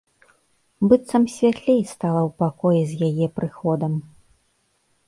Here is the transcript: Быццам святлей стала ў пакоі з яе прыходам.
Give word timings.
Быццам 0.93 1.23
святлей 1.33 1.83
стала 1.93 2.21
ў 2.29 2.31
пакоі 2.41 2.81
з 2.95 3.13
яе 3.13 3.27
прыходам. 3.39 3.93